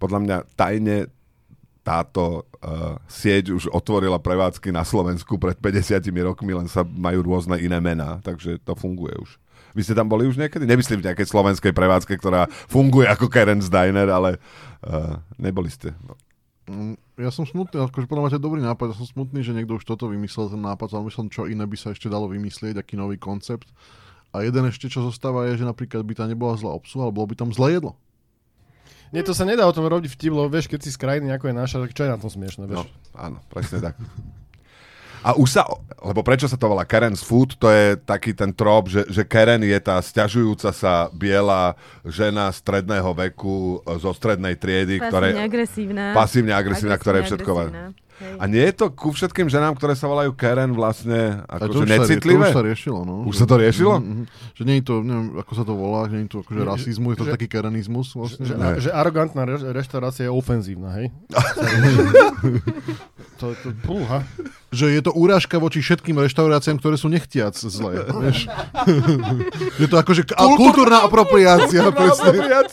[0.00, 1.12] Podľa mňa tajne
[1.84, 7.60] táto uh, sieť už otvorila prevádzky na Slovensku pred 50 rokmi, len sa majú rôzne
[7.60, 9.36] iné mená, takže to funguje už.
[9.72, 10.64] Vy ste tam boli už niekedy?
[10.64, 14.38] Nemyslím v nejakej slovenskej prevádzke, ktorá funguje ako Karen's Diner, ale
[14.84, 15.92] uh, neboli ste.
[16.04, 16.16] No.
[17.16, 19.80] Ja som smutný, akože podľa mňa to je dobrý nápad, ja som smutný, že niekto
[19.80, 23.00] už toto vymyslel, ten nápad, ale myslím, čo iné by sa ešte dalo vymyslieť, aký
[23.00, 23.72] nový koncept.
[24.36, 27.32] A jeden ešte, čo zostáva, je, že napríklad by tam nebola zlá obsluha, ale bolo
[27.32, 27.96] by tam zlé jedlo.
[29.08, 31.48] Nie, to sa nedá o tom robiť vtip, lebo vieš, keď si z krajiny, ako
[31.48, 32.84] je naša, tak čo je na tom smiešne, vieš?
[32.84, 33.96] No, áno, presne tak.
[35.22, 35.66] A už sa,
[36.02, 39.62] lebo prečo sa to volá Karen's Food, to je taký ten trop, že, že Karen
[39.62, 41.74] je tá stiažujúca sa biela
[42.06, 45.28] žena stredného veku zo strednej triedy, pasívne ktoré...
[45.38, 46.04] agresívna.
[46.14, 47.52] Pasívne agresívna, ktorá je všetko...
[48.18, 48.34] Hej.
[48.42, 52.50] A nie je to ku všetkým ženám, ktoré sa volajú Karen vlastne akože necitlivé?
[52.50, 53.22] to už sa riešilo, no.
[53.22, 54.02] Už sa to riešilo?
[54.02, 54.24] Mm-hmm.
[54.58, 57.14] Že nie je to, neviem, ako sa to volá, že nie je to akože rasizmus,
[57.14, 58.42] je to že, taký kerenizmus vlastne.
[58.42, 61.14] Že, že, že arogantná re, reštaurácia je ofenzívna, hej?
[63.40, 64.26] to, to, púha.
[64.68, 68.04] Že je to úražka voči všetkým reštauráciám, ktoré sú nechtiac zlé.
[68.04, 68.52] Vieš?
[69.82, 70.84] je to akože Kultúr...
[70.84, 71.88] kultúrna apropriácia.
[71.88, 72.68] Kultúrna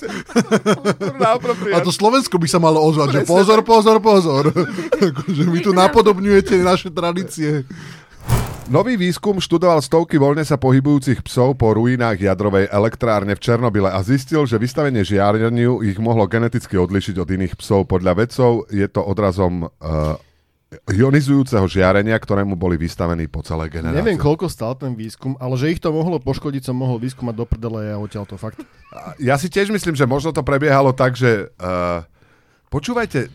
[1.39, 1.79] apropriácia.
[1.79, 4.51] A to Slovensko by sa malo ozvať, že pozor, pozor, pozor.
[5.31, 7.63] že mi tu napodobňujete naše tradície.
[8.65, 14.01] Nový výskum študoval stovky voľne sa pohybujúcich psov po ruinách jadrovej elektrárne v Černobyle a
[14.01, 17.85] zistil, že vystavenie žiareniu ich mohlo geneticky odlišiť od iných psov.
[17.85, 20.17] Podľa vedcov je to odrazom uh,
[20.89, 24.01] ionizujúceho žiarenia, ktorému boli vystavení po celej generácii.
[24.01, 27.45] Neviem, koľko stal ten výskum, ale že ich to mohlo poškodiť, som mohol výskumať do
[27.45, 28.63] prdele ja odtiaľ to fakt.
[29.19, 32.03] Ja si tiež myslím, že možno to prebiehalo tak, že uh,
[32.71, 33.27] počúvajte,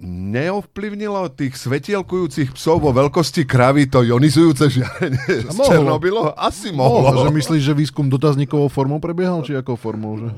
[0.00, 6.32] neovplyvnilo tých svetielkujúcich psov vo veľkosti kravy to ionizujúce žiarenie z Černobylo?
[6.32, 7.04] Asi mohlo.
[7.04, 7.28] mohlo.
[7.28, 10.16] Že myslíš, že výskum dotazníkovou formou prebiehal, či akou formou?
[10.16, 10.28] Že...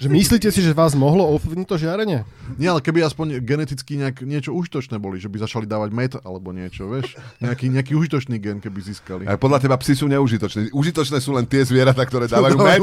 [0.00, 2.24] že myslíte si, že vás mohlo ovplyvniť to žiarenie?
[2.56, 6.56] Nie, ale keby aspoň geneticky nejak, niečo užitočné boli, že by začali dávať med alebo
[6.56, 7.20] niečo, vieš?
[7.44, 9.22] Nejaký, nejaký užitočný gen, keby získali.
[9.28, 10.72] Aj podľa teba psi sú neužitočné.
[10.72, 12.80] Užitočné sú len tie zvieratá, ktoré dávajú med.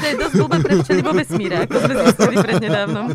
[0.00, 3.06] to je dosť blbé pre včely vo vesmíre, ako sme zistili prednedávnom.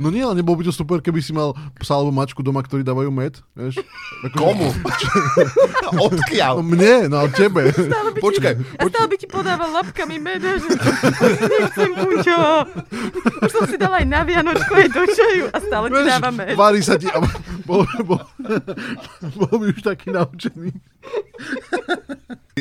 [0.00, 2.80] No nie, ale nebolo by to super, keby si mal psa alebo mačku doma, ktorí
[2.80, 3.78] dávajú med, vieš?
[4.24, 4.68] Ako, Komu?
[6.08, 6.58] Odkiaľ?
[6.58, 7.68] No mne, no ale tebe.
[7.70, 8.52] Stále by Počkaj.
[8.56, 10.64] Ti, poč- a stále by ti podával lapkami med, že
[11.44, 12.38] nechcem kučo.
[13.44, 16.30] Už som si dala aj na Vianočku, aj do čaju a stále vieš, ti dáva
[16.32, 16.54] med.
[16.56, 17.06] Vári sa ti,
[17.68, 18.24] bol, bol,
[19.38, 20.72] bol by už taký naučený.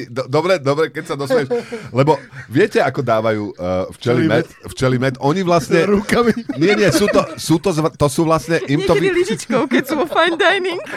[0.09, 1.53] Dobre, dobre, keď sa dosmieš.
[1.93, 2.17] Lebo
[2.49, 4.49] viete, ako dávajú uh, včeli med?
[4.65, 5.21] Včeli med.
[5.21, 5.85] Oni vlastne...
[5.93, 6.33] Rukami.
[6.57, 8.57] Nie, nie, sú to, sú to, to sú vlastne...
[8.73, 9.13] Im to vy...
[9.13, 10.81] lyžičkou, keď sú vo fine dining.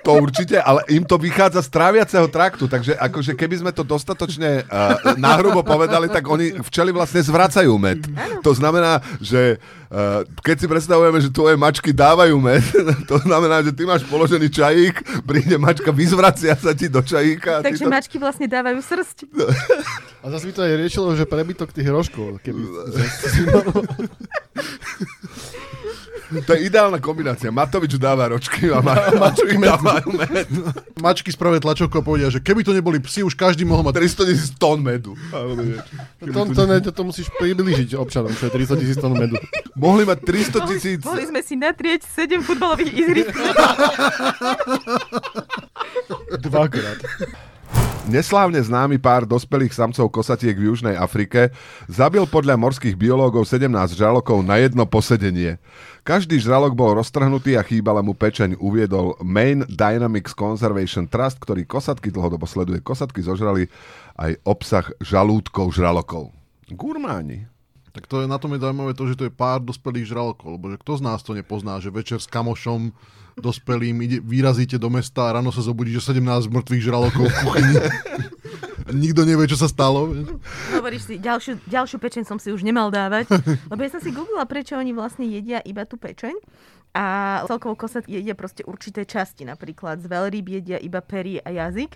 [0.00, 4.64] To určite, ale im to vychádza z tráviaceho traktu, takže akože keby sme to dostatočne
[4.64, 8.00] uh, nahrubo povedali, tak oni včeli vlastne zvracajú med.
[8.40, 9.79] To znamená, že uh,
[10.46, 12.62] keď si predstavujeme, že tvoje mačky dávajú med,
[13.10, 17.58] to znamená, že ty máš položený čajík, príde mačka, vyzvracia sa ti do čajíka.
[17.66, 17.90] Takže to...
[17.90, 19.26] mačky vlastne dávajú srst.
[20.22, 22.38] A zase by to aj riešilo, že prebytok tých rožkov.
[22.38, 22.60] Keby...
[26.30, 27.50] To je ideálna kombinácia.
[27.50, 30.46] Matovič dáva ročky a ma- mačky dávajú med.
[31.02, 34.50] Mačky spravé tlačovko povedia, že keby to neboli psi, už každý mohol mať 300 tisíc
[34.54, 35.18] tón medu.
[36.22, 39.34] To, to, to, to musíš priblížiť občanom, čo je 300 tisíc tón medu.
[39.74, 41.00] Mohli mať 300 tisíc...
[41.02, 43.34] Mohli sme si natrieť 7 futbalových ihrisk.
[46.38, 46.98] Dvakrát.
[48.10, 51.54] Neslávne známy pár dospelých samcov kosatiek v Južnej Afrike
[51.86, 55.62] zabil podľa morských biológov 17 žralokov na jedno posedenie.
[56.02, 62.10] Každý žralok bol roztrhnutý a chýbala mu pečeň, uviedol Main Dynamics Conservation Trust, ktorý kosatky
[62.10, 62.82] dlhodobo sleduje.
[62.82, 63.70] Kosatky zožrali
[64.18, 66.34] aj obsah žalúdkov žralokov.
[66.66, 67.46] Gurmáni.
[67.94, 70.66] Tak to je, na tom je zaujímavé to, že to je pár dospelých žralokov, lebo
[70.66, 72.90] že kto z nás to nepozná, že večer s kamošom
[73.40, 77.74] dospelým ide, vyrazíte do mesta a ráno sa zobudí, že 17 mŕtvych žralokov v kuchyni.
[78.90, 80.12] Nikto nevie, čo sa stalo.
[80.74, 83.30] Hovoríš si, ďalšiu, ďalšiu pečeň som si už nemal dávať,
[83.70, 86.34] lebo ja som si googlila, prečo oni vlastne jedia iba tú pečeň.
[86.90, 87.06] A
[87.46, 91.94] celkovo kosat jedia proste určité časti, napríklad z veľryb jedia iba pery a jazyk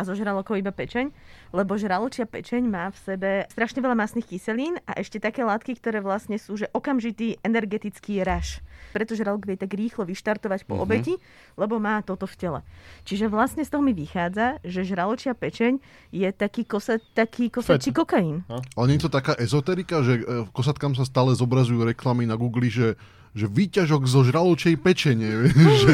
[0.00, 1.12] a zo žralokov iba pečeň,
[1.52, 6.00] lebo žraločia pečeň má v sebe strašne veľa masných kyselín a ešte také látky, ktoré
[6.00, 8.64] vlastne sú, že okamžitý energetický raž.
[8.96, 10.88] Preto žralok vie tak rýchlo vyštartovať po uh-huh.
[10.88, 11.20] obeti,
[11.60, 12.60] lebo má toto v tele.
[13.04, 15.76] Čiže vlastne z toho mi vychádza, že žraločia pečeň
[16.16, 18.40] je taký, kosa, taký kosačí kokain.
[18.48, 22.72] Ale nie je to taká ezoterika, že e, kosatkám sa stále zobrazujú reklamy na Google,
[22.72, 22.96] že
[23.30, 25.50] že výťažok zo žraločej pečenie,
[25.82, 25.92] že,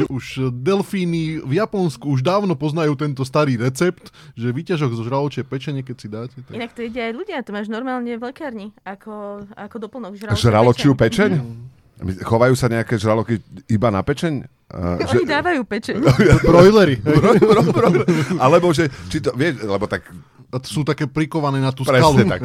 [0.00, 5.44] že už delfíny v Japonsku už dávno poznajú tento starý recept, že výťažok zo žraločej
[5.44, 6.36] pečenie, keď si dáte.
[6.40, 6.52] Tak...
[6.56, 10.92] Inak to ide aj ľudia, to máš normálne v lekárni, ako, ako doplnok žraločej Žraločiu
[10.96, 11.30] pečeň?
[11.36, 12.24] pečeň?
[12.24, 14.48] Chovajú sa nejaké žraloky iba na pečeň?
[14.72, 15.20] Uh, že...
[15.20, 16.00] Oni dávajú pečeň.
[16.48, 16.96] Brojlery.
[18.40, 20.08] Alebo že, či to, vieš, lebo tak
[20.66, 22.26] sú také prikované na tú Presne skalu.
[22.26, 22.40] Tak.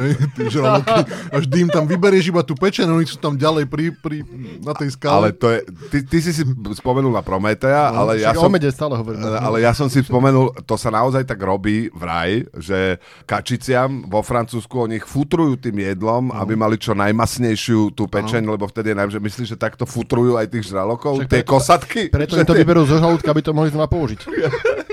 [0.54, 1.00] žraloky.
[1.34, 4.22] Až dým tam vyberieš iba tú pečen, oni sú tam ďalej pri, pri,
[4.62, 5.14] na tej skale.
[5.18, 5.58] Ale to je,
[5.90, 6.42] ty, ty si si
[6.78, 8.46] spomenul na Prometea, no, ale ja som...
[8.70, 9.18] stále hovorím.
[9.26, 12.30] Ale ja som si spomenul, to sa naozaj tak robí v raj,
[12.62, 16.38] že kačiciam vo Francúzsku oni futrujú tým jedlom, no.
[16.38, 18.54] aby mali čo najmasnejšiu tú pečeň, no.
[18.54, 22.02] lebo vtedy je najmä, myslíš, že takto futrujú aj tých žralokov, Však tie kosatky?
[22.14, 24.20] Preto im to vyberú zo žalúdka, aby to mohli znova použiť.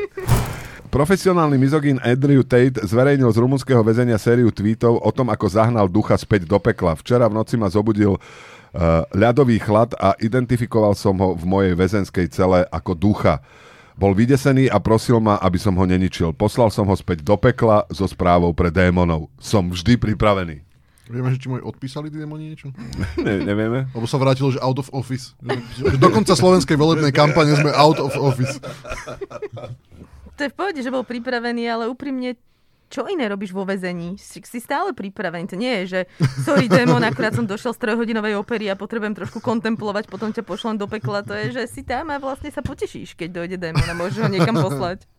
[0.93, 6.13] Profesionálny mizogín Andrew Tate zverejnil z rumunského väzenia sériu tweetov o tom, ako zahnal ducha
[6.13, 6.93] späť do pekla.
[6.93, 12.29] Včera v noci ma zobudil uh, ľadový chlad a identifikoval som ho v mojej väzenskej
[12.29, 13.41] cele ako ducha.
[13.97, 16.29] Bol vydesený a prosil ma, aby som ho neničil.
[16.29, 19.33] Poslal som ho späť do pekla so správou pre démonov.
[19.41, 20.61] Som vždy pripravený.
[21.09, 22.69] Vieme, že či môj odpísali tí démoni niečo?
[23.25, 23.89] ne, nevieme.
[23.97, 25.33] Lebo sa vrátilo, že out of office.
[25.73, 28.61] Že dokonca slovenskej volebnej kampane sme out of office
[30.37, 32.37] to je v pohode, že bol pripravený, ale úprimne
[32.93, 34.21] čo iné robíš vo väzení?
[34.21, 35.49] Si, si stále pripravený.
[35.49, 35.99] To nie je, že
[36.45, 40.77] sorry démon, akurát som došiel z trojhodinovej opery a potrebujem trošku kontemplovať, potom ťa pošlem
[40.77, 41.25] do pekla.
[41.25, 44.29] To je, že si tam a vlastne sa potešíš, keď dojde démon a môžeš ho
[44.29, 45.09] niekam poslať.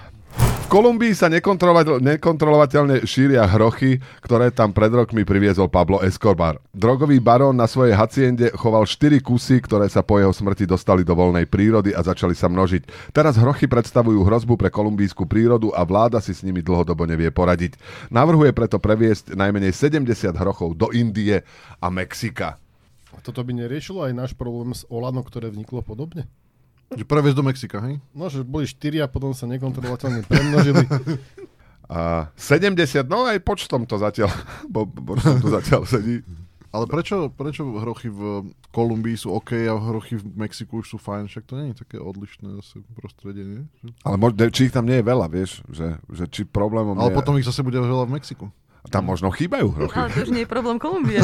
[0.64, 6.56] V Kolumbii sa nekontrolovateľne šíria hrochy, ktoré tam pred rokmi priviezol Pablo Escobar.
[6.72, 11.12] Drogový barón na svojej haciende choval 4 kusy, ktoré sa po jeho smrti dostali do
[11.14, 13.12] voľnej prírody a začali sa množiť.
[13.12, 17.78] Teraz hrochy predstavujú hrozbu pre kolumbijskú prírodu a vláda si s nimi dlhodobo nevie poradiť.
[18.10, 21.44] Navrhuje preto previesť najmenej 70 hrochov do Indie
[21.78, 22.58] a Mexika.
[23.14, 26.26] A toto by neriešilo aj náš problém s Olano, ktoré vniklo podobne?
[26.92, 27.96] Že previesť do Mexika, hej?
[28.12, 30.84] No, že boli štyri a potom sa nekontrolovateľne premnožili.
[31.84, 32.80] A 70,
[33.12, 34.32] no aj počtom to zatiaľ,
[34.72, 36.24] bo, počtom to zatiaľ sedí.
[36.74, 41.30] Ale prečo, prečo hrochy v Kolumbii sú OK a hrochy v Mexiku už sú fajn?
[41.30, 43.62] Však to nie je také odlišné zase prostredie, nie?
[44.02, 45.62] Ale možno, či ich tam nie je veľa, vieš?
[45.70, 47.18] Že, že či problémom Ale je...
[47.22, 48.50] potom ich zase bude veľa v Mexiku.
[48.92, 49.96] Tam možno chýbajú hrochy.
[49.96, 51.16] Ale to už nie je problém Kolumbie.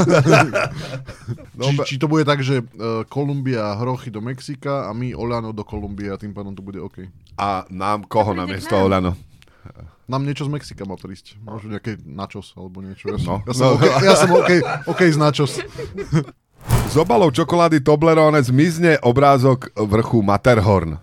[1.61, 5.53] no, či, či to bude tak, že uh, Kolumbia hrochy do Mexika a my Olano
[5.53, 7.05] do Kolumbie a tým pádom to bude OK.
[7.37, 9.13] A nám koho na miesto Olano?
[10.11, 11.39] Nám niečo z Mexika má prísť.
[11.45, 13.15] Možno nejaké načos alebo niečo.
[13.15, 13.37] Ja som, no.
[13.47, 13.77] ja som, no.
[13.79, 14.51] okay, ja som OK,
[14.91, 15.53] OK z načos.
[16.91, 20.99] Z obalov čokolády Toblerone zmizne obrázok vrchu Matterhorn.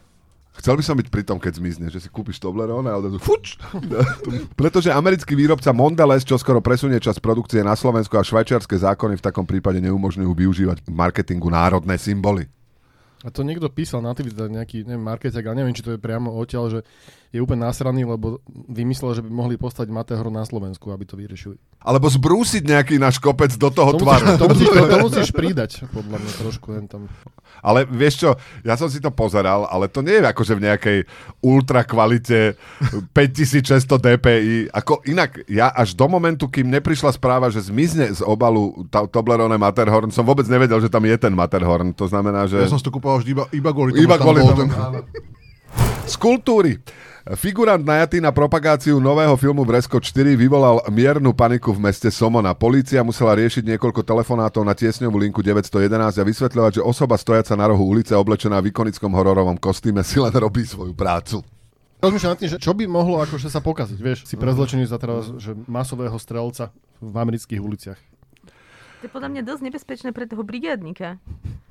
[0.57, 3.61] Chcel by som byť pri tom, keď zmizne, že si kúpiš Toblerone a odrazu fuč.
[4.59, 9.25] Pretože americký výrobca Mondelez čo skoro presunie čas produkcie na Slovensku a švajčiarske zákony v
[9.25, 12.49] takom prípade neumožňujú využívať v marketingu národné symboly.
[13.25, 16.37] A to niekto písal na Twitter, nejaký neviem, marketek, ale neviem, či to je priamo
[16.37, 16.79] odtiaľ, že
[17.31, 18.39] je úplne nasraný, lebo
[18.71, 21.59] vymyslel, že by mohli postať Matehro na Slovensku, aby to vyriešili.
[21.83, 24.23] Alebo zbrúsiť nejaký náš kopec do toho to tvaru.
[24.23, 27.11] Musíš, to, musíš, to, to musíš pridať, podľa mňa trošku len tam.
[27.59, 28.29] Ale vieš čo,
[28.63, 30.97] ja som si to pozeral, ale to nie je akože v nejakej
[31.43, 32.55] ultra kvalite
[33.11, 34.71] 5600 dpi.
[34.71, 40.15] Ako inak, ja až do momentu, kým neprišla správa, že zmizne z obalu Toblerone Matterhorn,
[40.15, 41.91] som vôbec nevedel, že tam je ten Matterhorn.
[41.99, 42.63] To znamená, že...
[42.63, 44.71] Ja som si to kúpal vždy iba, iba kvôli tomu, iba kvôli tomu.
[46.07, 46.79] Z kultúry.
[47.35, 52.55] Figurant najatý na propagáciu nového filmu Bresko 4 vyvolal miernu paniku v meste Somona.
[52.55, 57.67] Polícia musela riešiť niekoľko telefonátov na tiesňovú linku 911 a vysvetľovať, že osoba stojaca na
[57.67, 61.43] rohu ulice oblečená v ikonickom hororovom kostýme si len robí svoju prácu.
[61.99, 65.27] Rozmýšľam nad tým, že čo by mohlo akože sa pokaziť, vieš, si prezlečený za teraz,
[65.43, 66.71] že masového strelca
[67.03, 67.99] v amerických uliciach.
[68.97, 71.21] To je podľa mňa dosť nebezpečné pre toho brigádnika.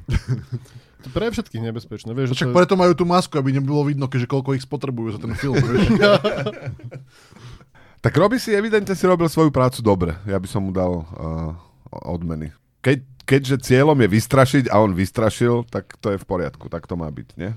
[1.02, 2.14] to pre všetkých nebezpečné.
[2.14, 2.56] Vieš, Však to...
[2.56, 5.58] preto majú tú masku, aby nebolo vidno, keďže koľko ich spotrebujú za ten film.
[5.66, 5.98] Vieš.
[7.98, 10.14] tak robí si, evidentne si robil svoju prácu dobre.
[10.30, 11.58] Ja by som mu dal uh,
[11.90, 12.54] odmeny.
[12.86, 16.94] Keď, keďže cieľom je vystrašiť a on vystrašil, tak to je v poriadku, tak to
[16.94, 17.50] má byť, nie?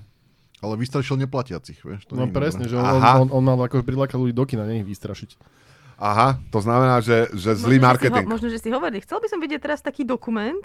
[0.59, 2.09] Ale vystrašil neplatiacich, vieš?
[2.09, 2.73] To no presne, dobré.
[2.73, 5.58] že on, on, on, on mal ako prilákať ľudí do kina, nie ich vystrašiť.
[5.99, 8.23] Aha, to znamená, že, že zlý možno, marketing.
[8.23, 10.63] Že ho, možno, že si hovorili, chcel by som vidieť teraz taký dokument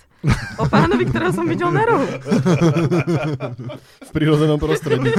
[0.62, 2.06] o pánovi, ktorého som videl na rohu.
[3.98, 5.10] v prírodzenom prostredí.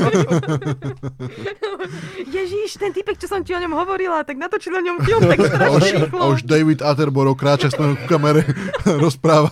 [2.35, 5.39] Ježíš, ten typek, čo som ti o ňom hovorila, tak natočil o ňom film tak
[5.51, 6.19] strašne rýchlo.
[6.23, 8.47] A už David Attenborough kráča s ku kamere
[9.03, 9.51] rozpráva.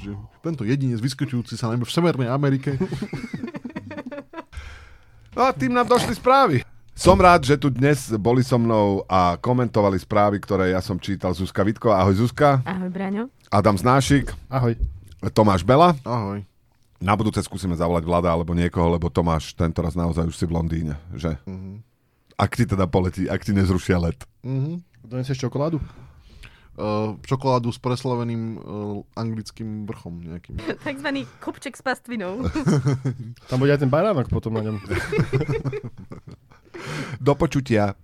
[0.00, 2.80] že tento jedinec vyskytujúci sa najmä v Severnej Amerike.
[5.32, 6.60] No a tým nám došli správy.
[6.92, 11.32] Som rád, že tu dnes boli so mnou a komentovali správy, ktoré ja som čítal.
[11.32, 11.88] Zuzka Vitko.
[11.88, 12.60] Ahoj Zuzka.
[12.68, 13.32] Ahoj Braňo.
[13.48, 14.28] Adam Znášik.
[14.52, 14.76] Ahoj.
[15.32, 15.96] Tomáš Bela.
[16.04, 16.44] Ahoj.
[17.00, 20.54] Na budúce skúsime zavolať Vlada alebo niekoho, lebo Tomáš tento raz naozaj už si v
[20.54, 21.34] Londýne, že?
[21.48, 21.80] Uh-huh.
[22.36, 24.22] Ak ti teda poletí, ak ti nezrušia let.
[24.44, 24.78] Uh-huh.
[25.02, 25.80] Donesieš čokoládu?
[26.72, 30.60] Uh, čokoládu s preslaveným uh, anglickým vrchom nejakým.
[30.88, 32.46] Takzvaný kopček s pastvinou.
[33.48, 34.76] Tam bude aj ten baránok potom na ňom.
[37.20, 37.94] Do počutia.